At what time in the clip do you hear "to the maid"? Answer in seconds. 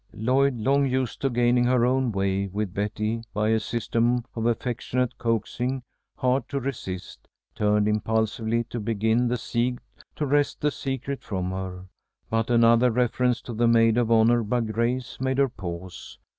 13.43-13.95